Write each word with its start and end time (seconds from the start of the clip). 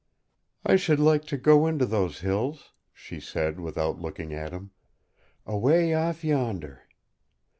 "I 0.65 0.77
should 0.77 0.99
like 0.99 1.25
to 1.25 1.37
go 1.37 1.67
into 1.67 1.85
those 1.85 2.21
hills," 2.21 2.71
she 2.91 3.19
said, 3.19 3.59
without 3.59 4.01
looking 4.01 4.33
at 4.33 4.51
him. 4.51 4.71
"Away 5.45 5.93
off 5.93 6.23
yonder!" 6.23 6.87